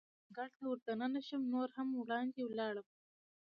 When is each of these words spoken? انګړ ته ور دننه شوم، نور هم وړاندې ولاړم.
انګړ 0.27 0.47
ته 0.55 0.61
ور 0.67 0.79
دننه 0.87 1.21
شوم، 1.27 1.41
نور 1.53 1.69
هم 1.77 1.87
وړاندې 1.93 2.41
ولاړم. 2.45 2.87